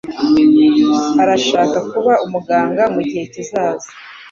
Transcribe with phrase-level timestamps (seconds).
[1.23, 3.87] Arashaka kuba umuganga mugihe kizaza.